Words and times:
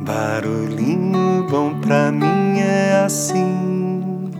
Barulhinho 0.00 1.44
bom 1.50 1.80
pra 1.80 2.12
mim 2.12 2.60
é 2.60 3.04
assim, 3.04 4.30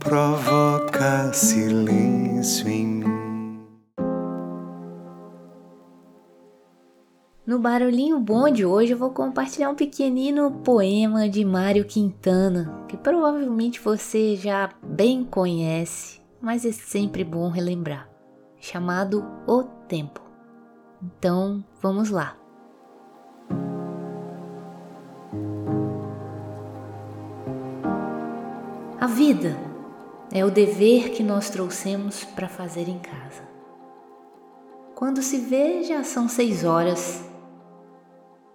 provoca 0.00 1.32
silêncio 1.32 2.68
em 2.68 2.86
mim. 2.86 3.60
No 7.46 7.60
Barulhinho 7.60 8.18
Bom 8.18 8.50
de 8.50 8.66
hoje 8.66 8.92
eu 8.92 8.98
vou 8.98 9.10
compartilhar 9.10 9.70
um 9.70 9.76
pequenino 9.76 10.50
poema 10.64 11.28
de 11.28 11.44
Mário 11.44 11.84
Quintana, 11.84 12.84
que 12.88 12.96
provavelmente 12.96 13.80
você 13.80 14.34
já 14.34 14.68
bem 14.82 15.22
conhece, 15.22 16.20
mas 16.40 16.64
é 16.66 16.72
sempre 16.72 17.22
bom 17.22 17.50
relembrar, 17.50 18.10
chamado 18.58 19.24
O 19.46 19.62
Tempo. 19.62 20.20
Então, 21.00 21.64
vamos 21.80 22.10
lá. 22.10 22.36
A 28.98 29.06
vida 29.06 29.54
é 30.32 30.42
o 30.42 30.50
dever 30.50 31.10
que 31.10 31.22
nós 31.22 31.50
trouxemos 31.50 32.24
para 32.24 32.48
fazer 32.48 32.88
em 32.88 32.98
casa. 32.98 33.42
Quando 34.94 35.20
se 35.20 35.36
vê, 35.36 35.82
já 35.82 36.02
são 36.02 36.26
seis 36.26 36.64
horas. 36.64 37.22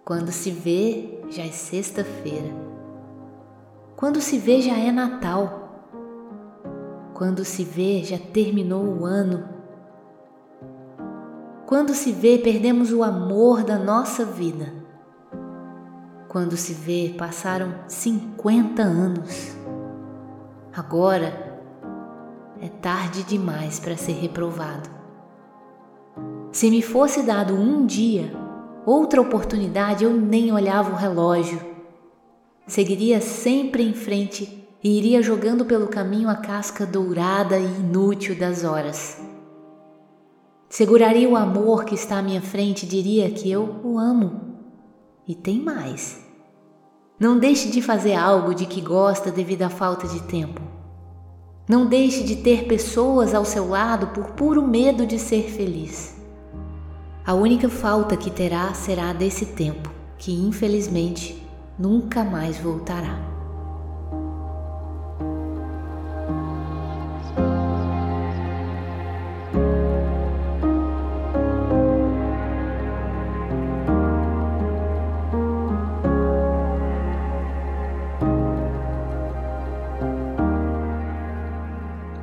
Quando 0.04 0.32
se 0.32 0.50
vê, 0.50 1.22
já 1.30 1.44
é 1.44 1.52
sexta-feira. 1.52 2.50
Quando 3.96 4.20
se 4.20 4.36
vê, 4.36 4.60
já 4.60 4.76
é 4.76 4.90
Natal. 4.90 5.86
Quando 7.14 7.44
se 7.44 7.62
vê, 7.62 8.02
já 8.02 8.18
terminou 8.18 8.84
o 8.84 9.04
ano. 9.04 9.48
Quando 11.66 11.94
se 11.94 12.10
vê, 12.10 12.36
perdemos 12.36 12.92
o 12.92 13.04
amor 13.04 13.62
da 13.62 13.78
nossa 13.78 14.24
vida. 14.24 14.74
Quando 16.26 16.56
se 16.56 16.72
vê, 16.72 17.14
passaram 17.16 17.72
50 17.86 18.82
anos. 18.82 19.61
Agora 20.74 21.60
é 22.58 22.68
tarde 22.68 23.22
demais 23.24 23.78
para 23.78 23.94
ser 23.94 24.12
reprovado. 24.12 24.88
Se 26.50 26.70
me 26.70 26.80
fosse 26.80 27.22
dado 27.22 27.54
um 27.54 27.84
dia, 27.84 28.32
outra 28.86 29.20
oportunidade, 29.20 30.04
eu 30.04 30.12
nem 30.12 30.50
olhava 30.50 30.90
o 30.90 30.96
relógio. 30.96 31.60
Seguiria 32.66 33.20
sempre 33.20 33.82
em 33.82 33.92
frente 33.92 34.66
e 34.82 34.96
iria 34.96 35.20
jogando 35.20 35.66
pelo 35.66 35.88
caminho 35.88 36.30
a 36.30 36.36
casca 36.36 36.86
dourada 36.86 37.58
e 37.58 37.64
inútil 37.64 38.38
das 38.38 38.64
horas. 38.64 39.20
Seguraria 40.70 41.28
o 41.28 41.36
amor 41.36 41.84
que 41.84 41.94
está 41.94 42.18
à 42.18 42.22
minha 42.22 42.40
frente 42.40 42.86
e 42.86 42.88
diria 42.88 43.30
que 43.30 43.50
eu 43.50 43.80
o 43.84 43.98
amo. 43.98 44.40
E 45.28 45.34
tem 45.34 45.60
mais. 45.60 46.31
Não 47.22 47.38
deixe 47.38 47.68
de 47.68 47.80
fazer 47.80 48.14
algo 48.14 48.52
de 48.52 48.66
que 48.66 48.80
gosta 48.80 49.30
devido 49.30 49.62
à 49.62 49.68
falta 49.68 50.08
de 50.08 50.20
tempo. 50.22 50.60
Não 51.68 51.86
deixe 51.86 52.24
de 52.24 52.34
ter 52.34 52.64
pessoas 52.64 53.32
ao 53.32 53.44
seu 53.44 53.68
lado 53.68 54.08
por 54.08 54.32
puro 54.32 54.66
medo 54.66 55.06
de 55.06 55.20
ser 55.20 55.48
feliz. 55.48 56.16
A 57.24 57.32
única 57.32 57.68
falta 57.68 58.16
que 58.16 58.28
terá 58.28 58.74
será 58.74 59.12
desse 59.12 59.46
tempo, 59.46 59.88
que 60.18 60.32
infelizmente 60.32 61.40
nunca 61.78 62.24
mais 62.24 62.58
voltará. 62.58 63.31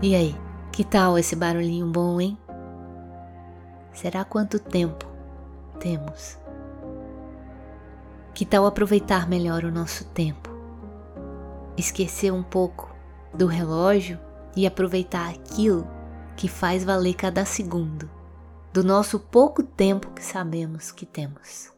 E 0.02 0.16
aí, 0.16 0.34
que 0.72 0.86
tal 0.86 1.18
esse 1.18 1.36
barulhinho 1.36 1.88
bom, 1.88 2.22
hein? 2.22 2.38
Será 3.92 4.24
quanto 4.24 4.58
tempo 4.58 5.06
temos? 5.78 6.38
Que 8.34 8.46
tal 8.46 8.66
aproveitar 8.66 9.28
melhor 9.28 9.66
o 9.66 9.72
nosso 9.72 10.06
tempo? 10.06 10.50
Esquecer 11.78 12.32
um 12.32 12.42
pouco 12.42 12.96
do 13.34 13.46
relógio 13.46 14.18
e 14.56 14.66
aproveitar 14.66 15.30
aquilo 15.30 15.86
que 16.38 16.48
faz 16.48 16.86
valer 16.86 17.16
cada 17.16 17.44
segundo 17.44 18.10
do 18.72 18.84
nosso 18.84 19.20
pouco 19.20 19.62
tempo 19.64 20.12
que 20.12 20.24
sabemos 20.24 20.92
que 20.92 21.06
temos. 21.06 21.74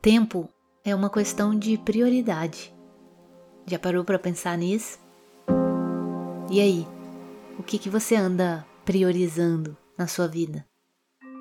Tempo 0.00 0.48
é 0.82 0.94
uma 0.94 1.10
questão 1.10 1.58
de 1.58 1.76
prioridade. 1.76 2.74
Já 3.66 3.78
parou 3.78 4.02
para 4.02 4.18
pensar 4.18 4.56
nisso? 4.56 5.05
E 6.48 6.60
aí, 6.60 6.86
o 7.58 7.62
que, 7.62 7.76
que 7.76 7.90
você 7.90 8.14
anda 8.14 8.64
priorizando 8.84 9.76
na 9.98 10.06
sua 10.06 10.28
vida? 10.28 10.64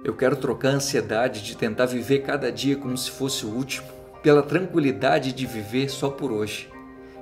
Eu 0.03 0.15
quero 0.15 0.35
trocar 0.35 0.69
a 0.69 0.75
ansiedade 0.75 1.43
de 1.43 1.55
tentar 1.55 1.85
viver 1.85 2.23
cada 2.23 2.51
dia 2.51 2.75
como 2.75 2.97
se 2.97 3.11
fosse 3.11 3.45
o 3.45 3.49
último, 3.49 3.87
pela 4.23 4.41
tranquilidade 4.41 5.31
de 5.31 5.45
viver 5.45 5.89
só 5.89 6.09
por 6.09 6.31
hoje. 6.31 6.71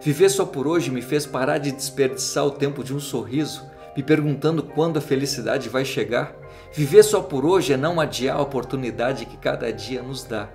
Viver 0.02 0.30
só 0.30 0.46
por 0.46 0.66
hoje 0.66 0.90
me 0.92 1.02
fez 1.02 1.26
parar 1.26 1.58
de 1.58 1.74
desperdiçar 1.74 2.46
o 2.46 2.52
tempo 2.52 2.86
de 2.86 2.96
um 2.96 3.02
sorriso, 3.02 3.66
me 3.98 4.02
perguntando 4.02 4.64
quando 4.64 4.98
a 4.98 5.02
felicidade 5.02 5.68
vai 5.68 5.84
chegar. 5.84 6.34
Viver 6.72 7.04
só 7.04 7.22
por 7.22 7.46
hoje 7.46 7.74
é 7.74 7.78
não 7.78 8.00
adiar 8.00 8.38
a 8.38 8.42
oportunidade 8.42 9.26
que 9.26 9.36
cada 9.36 9.72
dia 9.74 10.02
nos 10.02 10.24
dá. 10.24 10.50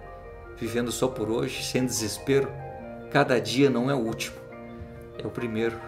Vivendo 0.56 0.90
só 0.90 1.08
por 1.08 1.30
hoje, 1.30 1.62
sem 1.62 1.84
desespero, 1.84 2.50
cada 3.10 3.38
dia 3.38 3.68
não 3.68 3.90
é 3.90 3.94
o 3.94 3.98
último, 3.98 4.36
é 5.22 5.26
o 5.26 5.30
primeiro. 5.30 5.87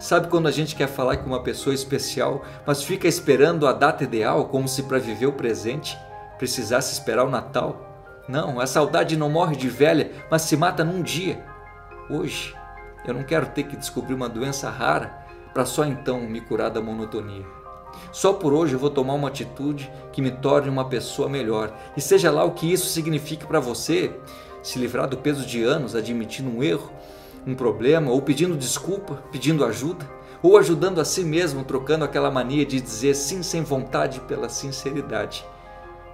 Sabe 0.00 0.28
quando 0.28 0.48
a 0.48 0.50
gente 0.50 0.74
quer 0.74 0.88
falar 0.88 1.18
com 1.18 1.26
uma 1.26 1.42
pessoa 1.42 1.74
especial, 1.74 2.42
mas 2.66 2.82
fica 2.82 3.06
esperando 3.06 3.66
a 3.66 3.72
data 3.72 4.02
ideal 4.02 4.46
como 4.46 4.66
se 4.66 4.84
para 4.84 4.98
viver 4.98 5.26
o 5.26 5.32
presente 5.34 5.96
precisasse 6.38 6.94
esperar 6.94 7.26
o 7.26 7.30
Natal? 7.30 8.16
Não, 8.26 8.58
a 8.58 8.66
saudade 8.66 9.14
não 9.14 9.28
morre 9.28 9.56
de 9.56 9.68
velha, 9.68 10.10
mas 10.30 10.40
se 10.40 10.56
mata 10.56 10.82
num 10.82 11.02
dia. 11.02 11.44
Hoje, 12.08 12.56
eu 13.04 13.12
não 13.12 13.22
quero 13.22 13.44
ter 13.48 13.64
que 13.64 13.76
descobrir 13.76 14.14
uma 14.14 14.26
doença 14.26 14.70
rara 14.70 15.14
para 15.52 15.66
só 15.66 15.84
então 15.84 16.20
me 16.20 16.40
curar 16.40 16.70
da 16.70 16.80
monotonia. 16.80 17.44
Só 18.10 18.32
por 18.32 18.54
hoje 18.54 18.72
eu 18.72 18.78
vou 18.78 18.88
tomar 18.88 19.12
uma 19.12 19.28
atitude 19.28 19.92
que 20.12 20.22
me 20.22 20.30
torne 20.30 20.70
uma 20.70 20.88
pessoa 20.88 21.28
melhor. 21.28 21.76
E 21.94 22.00
seja 22.00 22.30
lá 22.30 22.42
o 22.42 22.52
que 22.52 22.72
isso 22.72 22.88
signifique 22.88 23.46
para 23.46 23.60
você, 23.60 24.18
se 24.62 24.78
livrar 24.78 25.06
do 25.06 25.18
peso 25.18 25.44
de 25.44 25.62
anos 25.62 25.94
admitindo 25.94 26.48
um 26.48 26.62
erro, 26.62 26.90
um 27.46 27.54
problema, 27.54 28.10
ou 28.10 28.20
pedindo 28.20 28.56
desculpa, 28.56 29.22
pedindo 29.30 29.64
ajuda, 29.64 30.08
ou 30.42 30.56
ajudando 30.56 31.00
a 31.00 31.04
si 31.04 31.22
mesmo, 31.22 31.64
trocando 31.64 32.04
aquela 32.04 32.30
mania 32.30 32.64
de 32.64 32.80
dizer 32.80 33.14
sim 33.14 33.42
sem 33.42 33.62
vontade 33.62 34.20
pela 34.20 34.48
sinceridade. 34.48 35.44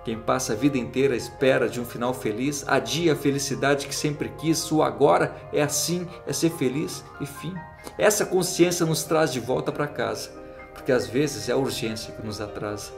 Quem 0.04 0.18
passa 0.18 0.52
a 0.52 0.56
vida 0.56 0.78
inteira 0.78 1.14
à 1.14 1.16
espera 1.16 1.68
de 1.68 1.80
um 1.80 1.84
final 1.84 2.14
feliz, 2.14 2.64
adia 2.68 3.12
a 3.12 3.16
felicidade 3.16 3.88
que 3.88 3.94
sempre 3.94 4.28
quis, 4.38 4.70
o 4.70 4.82
agora 4.82 5.34
é 5.52 5.62
assim, 5.62 6.06
é 6.26 6.32
ser 6.32 6.50
feliz 6.50 7.04
e 7.20 7.26
fim. 7.26 7.52
Essa 7.98 8.24
consciência 8.24 8.86
nos 8.86 9.02
traz 9.02 9.32
de 9.32 9.40
volta 9.40 9.72
para 9.72 9.88
casa, 9.88 10.30
porque 10.72 10.92
às 10.92 11.08
vezes 11.08 11.48
é 11.48 11.52
a 11.52 11.56
urgência 11.56 12.12
que 12.12 12.24
nos 12.24 12.40
atrasa. 12.40 12.92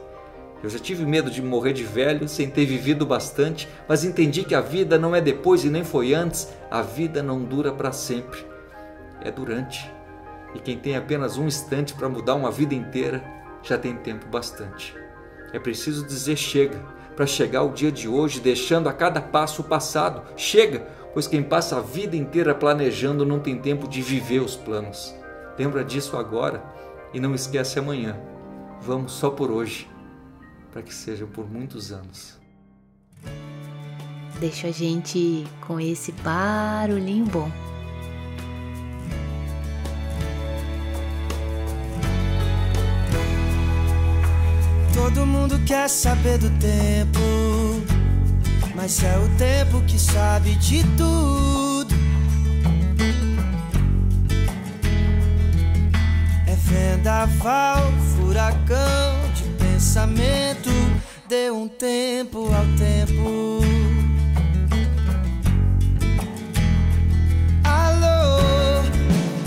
Eu 0.63 0.69
já 0.69 0.79
tive 0.79 1.07
medo 1.07 1.31
de 1.31 1.41
morrer 1.41 1.73
de 1.73 1.85
velho 1.85 2.29
sem 2.29 2.51
ter 2.51 2.65
vivido 2.65 3.07
bastante, 3.07 3.69
mas 3.87 4.03
entendi 4.03 4.43
que 4.43 4.55
a 4.55 4.61
vida 4.61 4.99
não 4.99 5.15
é 5.15 5.21
depois 5.21 5.65
e 5.65 5.71
nem 5.71 5.85
foi 5.85 6.15
antes, 6.15 6.49
a 6.69 6.83
vida 6.83 7.23
não 7.23 7.45
dura 7.45 7.73
para 7.73 7.93
sempre, 7.93 8.45
é 9.21 9.31
durante. 9.31 9.89
E 10.55 10.59
quem 10.59 10.77
tem 10.77 10.97
apenas 10.97 11.39
um 11.39 11.47
instante 11.47 11.95
para 11.95 12.09
mudar 12.09 12.35
uma 12.35 12.51
vida 12.51 12.75
inteira 12.75 13.23
já 13.63 13.79
tem 13.79 13.95
tempo 13.97 14.27
bastante. 14.27 14.97
É 15.53 15.61
preciso 15.61 16.05
dizer 16.05 16.37
chega 16.37 16.79
para 17.15 17.27
chegar 17.27 17.63
o 17.63 17.73
dia 17.73 17.93
de 17.93 18.09
hoje, 18.09 18.41
deixando 18.41 18.89
a 18.89 18.93
cada 18.93 19.21
passo 19.21 19.63
o 19.63 19.65
passado. 19.65 20.23
Chega, 20.37 20.87
pois 21.13 21.27
quem 21.27 21.43
passa 21.43 21.77
a 21.77 21.81
vida 21.81 22.17
inteira 22.17 22.55
planejando 22.55 23.25
não 23.25 23.39
tem 23.39 23.59
tempo 23.59 23.87
de 23.89 24.03
viver 24.03 24.41
os 24.41 24.57
planos. 24.57 25.15
Lembra 25.59 25.85
disso 25.85 26.17
agora 26.17 26.63
e 27.13 27.21
não 27.21 27.35
esquece 27.35 27.79
amanhã. 27.79 28.17
Vamos 28.81 29.13
só 29.13 29.31
por 29.31 29.51
hoje 29.51 29.89
para 30.73 30.83
que 30.83 30.95
seja 30.95 31.27
por 31.27 31.51
muitos 31.51 31.93
anos. 31.93 32.39
Deixa 34.41 34.69
a 34.69 34.71
gente 34.71 35.45
com 35.67 35.81
esse 35.81 36.13
barulhinho 36.13 37.27
bom. 37.27 37.51
Todo 44.95 45.27
mundo 45.27 45.59
quer 45.67 45.89
saber 45.89 46.39
do 46.39 46.51
tempo, 46.59 47.19
mas 48.77 49.03
é 49.03 49.19
o 49.19 49.29
tempo 49.37 49.83
que 49.87 49.99
sabe 49.99 50.55
de 50.57 50.85
tudo. 50.97 51.95
É 56.47 56.55
vendaval, 56.55 57.91
furacão 58.15 59.08
tempo 61.69 62.49
ao 62.55 62.65
tempo. 62.77 63.61
Alô, 67.65 68.83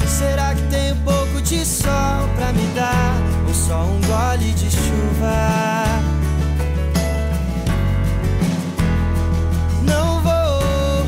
será 0.08 0.54
que 0.54 0.62
tem 0.70 0.94
um 0.94 1.04
pouco 1.04 1.42
de 1.42 1.66
sol 1.66 2.28
pra 2.36 2.52
me 2.54 2.66
dar? 2.76 3.16
Ou 3.48 3.54
só 3.54 3.84
um 3.84 4.00
gole 4.02 4.52
de 4.54 4.70
chuva? 4.70 5.86
Não 9.84 10.22
vou 10.22 11.06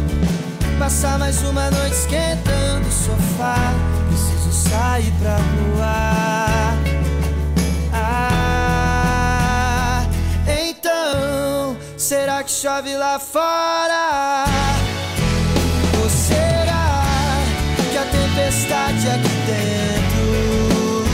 passar 0.79 1.19
mais 1.19 1.41
uma 1.43 1.69
noite 1.69 1.95
esquentando 1.95 2.87
o 2.87 2.91
sofá. 2.91 3.73
Preciso 4.09 4.69
sair 4.69 5.11
pra 5.19 5.35
rua. 5.35 6.52
Que 12.43 12.51
chove 12.51 12.95
lá 12.97 13.17
fora? 13.19 14.45
Ou 16.01 16.09
será 16.09 17.05
que 17.89 17.97
a 17.97 18.03
tempestade 18.03 19.07
é 19.07 19.11
aqui 19.11 19.35
dentro? 19.47 21.05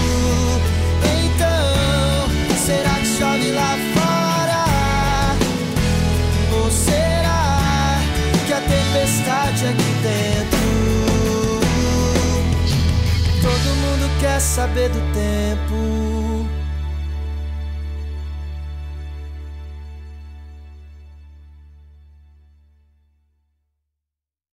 Então, 1.25 2.57
será 2.57 2.95
que 2.95 3.05
chove 3.05 3.51
lá 3.51 3.77
fora? 3.93 4.65
Ou 6.63 6.71
será 6.71 7.99
que 8.47 8.53
a 8.53 8.61
tempestade 8.61 9.65
é 9.65 9.69
aqui 9.69 9.93
dentro? 10.01 10.69
Todo 13.41 13.75
mundo 13.75 14.19
quer 14.19 14.39
saber 14.39 14.89
do 14.89 15.01
tempo. 15.13 16.28